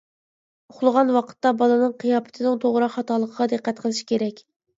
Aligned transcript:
ئۇخلىغان 0.71 1.11
ۋاقىتتا 1.15 1.51
بالىنىڭ 1.59 1.93
قىياپىتىنىڭ 2.05 2.57
توغرا-خاتالىقىغا 2.65 3.49
دىققەت 3.53 3.85
قىلىش 3.87 4.03
كېرەك. 4.15 4.43